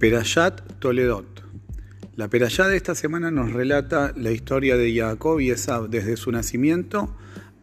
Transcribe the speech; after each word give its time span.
Perayat 0.00 0.78
Toledot. 0.78 1.44
La 2.16 2.28
Perayat 2.28 2.68
de 2.70 2.76
esta 2.78 2.94
semana 2.94 3.30
nos 3.30 3.52
relata 3.52 4.14
la 4.16 4.30
historia 4.30 4.78
de 4.78 4.96
Jacob 4.96 5.40
y 5.40 5.50
Esab 5.50 5.90
desde 5.90 6.16
su 6.16 6.32
nacimiento 6.32 7.14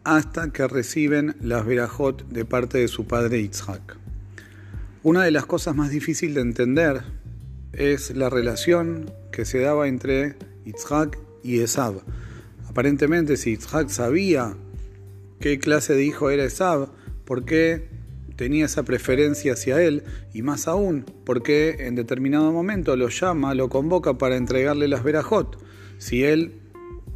hasta 0.04 0.52
que 0.52 0.68
reciben 0.68 1.34
las 1.42 1.66
Berajot 1.66 2.28
de 2.28 2.44
parte 2.44 2.78
de 2.78 2.86
su 2.86 3.08
padre 3.08 3.42
Yitzhak. 3.42 3.96
Una 5.02 5.24
de 5.24 5.32
las 5.32 5.46
cosas 5.46 5.74
más 5.74 5.90
difíciles 5.90 6.36
de 6.36 6.42
entender 6.42 7.02
es 7.72 8.14
la 8.16 8.30
relación 8.30 9.10
que 9.32 9.44
se 9.44 9.58
daba 9.58 9.88
entre 9.88 10.36
Yitzhak 10.64 11.18
y 11.42 11.58
Esab. 11.58 12.02
Aparentemente, 12.68 13.36
si 13.36 13.56
Yitzhak 13.56 13.88
sabía 13.88 14.54
qué 15.40 15.58
clase 15.58 15.94
de 15.94 16.04
hijo 16.04 16.30
era 16.30 16.44
Esab, 16.44 16.90
¿por 17.24 17.44
qué 17.44 17.97
tenía 18.38 18.66
esa 18.66 18.84
preferencia 18.84 19.54
hacia 19.54 19.82
él 19.82 20.04
y 20.32 20.42
más 20.42 20.68
aún 20.68 21.04
porque 21.24 21.74
en 21.80 21.96
determinado 21.96 22.52
momento 22.52 22.94
lo 22.94 23.08
llama, 23.08 23.52
lo 23.52 23.68
convoca 23.68 24.16
para 24.16 24.36
entregarle 24.36 24.86
las 24.86 25.02
verajot. 25.02 25.58
Si 25.98 26.22
él 26.22 26.52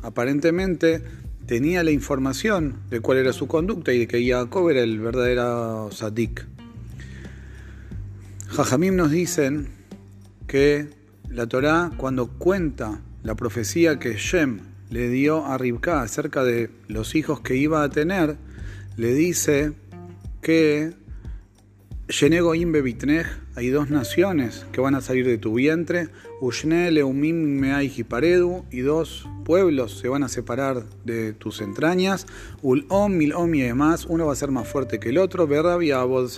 aparentemente 0.03 1.01
tenía 1.47 1.85
la 1.85 1.93
información 1.93 2.81
de 2.91 2.99
cuál 2.99 3.19
era 3.19 3.33
su 3.33 3.47
conducta 3.47 3.93
y 3.93 4.01
de 4.01 4.09
que 4.09 4.29
Jacob 4.29 4.69
era 4.69 4.81
el 4.81 4.99
verdadero 4.99 5.91
sadik. 5.93 6.45
Jajamim 8.49 8.97
nos 8.97 9.13
dicen 9.13 9.69
que 10.49 10.89
la 11.31 11.47
Torá 11.47 11.93
cuando 11.97 12.31
cuenta 12.31 13.01
la 13.23 13.37
profecía 13.37 14.01
que 14.01 14.15
Shem 14.15 14.59
le 14.91 15.09
dio 15.09 15.47
a 15.47 15.57
Ribka 15.57 16.03
acerca 16.03 16.43
de 16.43 16.69
los 16.89 17.15
hijos 17.15 17.41
que 17.41 17.55
iba 17.55 17.85
a 17.85 17.91
tener, 17.91 18.37
le 18.97 19.15
dice 19.15 19.73
que 20.43 21.01
hay 23.55 23.71
dos 23.71 23.91
naciones 23.91 24.67
que 24.73 24.81
van 24.81 24.95
a 24.95 25.01
salir 25.01 25.27
de 25.27 25.39
tu 25.39 25.55
vientre, 25.55 26.09
Ushne, 26.41 26.91
Leumim, 26.91 27.63
Paredu, 28.09 28.65
y 28.71 28.81
dos 28.81 29.29
pueblos 29.45 29.99
se 29.99 30.09
van 30.09 30.23
a 30.23 30.29
separar 30.29 30.85
de 31.05 31.33
tus 31.33 31.61
entrañas, 31.61 32.27
Ulom, 32.61 33.17
Milom 33.17 33.55
y 33.55 33.63
demás, 33.63 34.07
uno 34.07 34.27
va 34.27 34.33
a 34.33 34.37
ser 34.37 34.51
más 34.51 34.69
fuerte 34.69 34.99
que 35.01 35.09
el 35.09 35.19
otro, 35.19 35.47
Berrab 35.47 35.83
y 35.83 35.93
Abod 35.93 36.31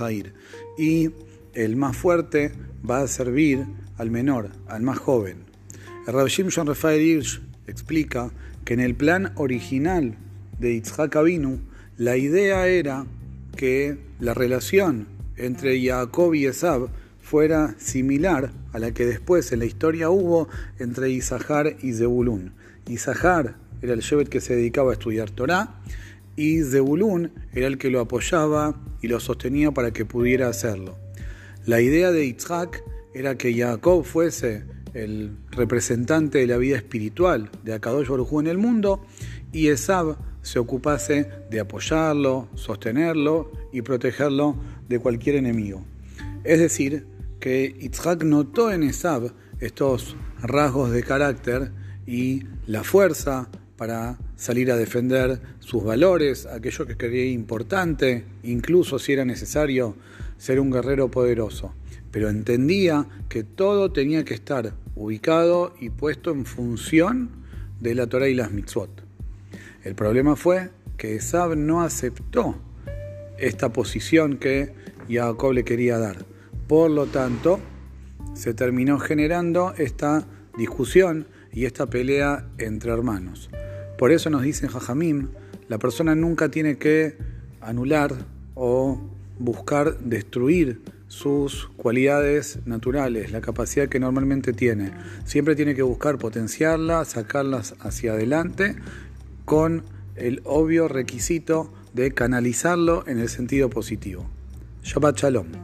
y 0.78 1.10
el 1.54 1.76
más 1.76 1.96
fuerte 1.96 2.52
va 2.88 3.00
a 3.00 3.08
servir 3.08 3.66
al 3.96 4.10
menor, 4.10 4.50
al 4.68 4.82
más 4.82 4.98
joven. 4.98 5.38
El 6.06 6.12
Rab 6.12 6.28
Shimshon 6.28 6.66
Rafael 6.66 7.24
explica 7.66 8.30
que 8.64 8.74
en 8.74 8.80
el 8.80 8.94
plan 8.94 9.32
original 9.36 10.16
de 10.58 10.74
Yitzhak 10.74 11.16
Avinu, 11.16 11.60
la 11.96 12.16
idea 12.16 12.66
era 12.68 13.06
que 13.56 13.98
la 14.20 14.34
relación 14.34 15.13
entre 15.36 15.84
Jacob 15.84 16.34
y 16.34 16.46
Esab 16.46 16.88
fuera 17.20 17.74
similar 17.78 18.52
a 18.72 18.78
la 18.78 18.92
que 18.92 19.06
después 19.06 19.50
en 19.52 19.60
la 19.60 19.64
historia 19.64 20.10
hubo 20.10 20.48
entre 20.78 21.10
Isahar 21.10 21.76
y 21.80 21.92
Zebulún. 21.92 22.52
Isahar 22.86 23.56
era 23.80 23.94
el 23.94 24.00
Shevet 24.00 24.28
que 24.28 24.40
se 24.40 24.56
dedicaba 24.56 24.90
a 24.90 24.94
estudiar 24.94 25.30
Torah 25.30 25.80
y 26.36 26.62
Zebulún 26.62 27.32
era 27.52 27.66
el 27.66 27.78
que 27.78 27.90
lo 27.90 28.00
apoyaba 28.00 28.80
y 29.00 29.08
lo 29.08 29.20
sostenía 29.20 29.70
para 29.72 29.92
que 29.92 30.04
pudiera 30.04 30.48
hacerlo. 30.48 30.96
La 31.64 31.80
idea 31.80 32.12
de 32.12 32.26
Yitzhak 32.26 32.82
era 33.14 33.38
que 33.38 33.54
Jacob 33.54 34.04
fuese 34.04 34.64
el 34.92 35.36
representante 35.50 36.38
de 36.38 36.46
la 36.46 36.56
vida 36.56 36.76
espiritual 36.76 37.50
de 37.62 37.74
Akadosh 37.74 38.08
Baruj 38.08 38.40
en 38.40 38.46
el 38.48 38.58
mundo 38.58 39.04
y 39.52 39.68
Esab 39.68 40.16
se 40.42 40.58
ocupase 40.58 41.28
de 41.50 41.60
apoyarlo, 41.60 42.48
sostenerlo 42.54 43.50
y 43.72 43.82
protegerlo 43.82 44.56
de 44.88 44.98
cualquier 44.98 45.36
enemigo. 45.36 45.84
Es 46.44 46.58
decir, 46.58 47.06
que 47.40 47.74
Yitzhak 47.80 48.22
notó 48.24 48.70
en 48.70 48.82
Esab 48.82 49.32
estos 49.60 50.16
rasgos 50.40 50.90
de 50.90 51.02
carácter 51.02 51.72
y 52.06 52.44
la 52.66 52.84
fuerza 52.84 53.48
para 53.76 54.18
salir 54.36 54.70
a 54.70 54.76
defender 54.76 55.40
sus 55.58 55.82
valores, 55.82 56.46
aquello 56.46 56.86
que 56.86 56.96
creía 56.96 57.30
importante, 57.32 58.24
incluso 58.42 58.98
si 58.98 59.12
era 59.12 59.24
necesario 59.24 59.96
ser 60.38 60.60
un 60.60 60.70
guerrero 60.70 61.10
poderoso. 61.10 61.74
Pero 62.10 62.28
entendía 62.28 63.06
que 63.28 63.42
todo 63.42 63.90
tenía 63.90 64.24
que 64.24 64.34
estar 64.34 64.74
ubicado 64.94 65.74
y 65.80 65.90
puesto 65.90 66.30
en 66.30 66.46
función 66.46 67.30
de 67.80 67.94
la 67.94 68.06
Torah 68.06 68.28
y 68.28 68.34
las 68.34 68.52
mitzvot. 68.52 69.02
El 69.82 69.94
problema 69.94 70.36
fue 70.36 70.70
que 70.96 71.16
Esab 71.16 71.56
no 71.56 71.82
aceptó 71.82 72.56
esta 73.38 73.72
posición 73.72 74.36
que 74.36 74.74
Jacob 75.08 75.52
le 75.52 75.64
quería 75.64 75.98
dar. 75.98 76.24
Por 76.66 76.90
lo 76.90 77.06
tanto, 77.06 77.60
se 78.34 78.54
terminó 78.54 78.98
generando 78.98 79.74
esta 79.76 80.26
discusión 80.56 81.26
y 81.52 81.66
esta 81.66 81.86
pelea 81.86 82.46
entre 82.58 82.92
hermanos. 82.92 83.50
Por 83.98 84.12
eso 84.12 84.30
nos 84.30 84.42
dicen 84.42 84.68
Jajamim, 84.68 85.28
la 85.68 85.78
persona 85.78 86.14
nunca 86.14 86.48
tiene 86.48 86.78
que 86.78 87.16
anular 87.60 88.14
o 88.54 89.00
buscar 89.38 89.98
destruir 89.98 90.80
sus 91.08 91.68
cualidades 91.76 92.58
naturales, 92.66 93.30
la 93.30 93.40
capacidad 93.40 93.88
que 93.88 94.00
normalmente 94.00 94.52
tiene. 94.52 94.92
Siempre 95.24 95.54
tiene 95.54 95.74
que 95.74 95.82
buscar 95.82 96.18
potenciarla, 96.18 97.04
sacarlas 97.04 97.76
hacia 97.80 98.12
adelante 98.12 98.74
con 99.44 99.84
el 100.16 100.40
obvio 100.44 100.88
requisito 100.88 101.72
de 101.92 102.12
canalizarlo 102.12 103.04
en 103.06 103.18
el 103.18 103.28
sentido 103.28 103.70
positivo. 103.70 104.26
Shabbat 104.82 105.18
Shalom. 105.18 105.63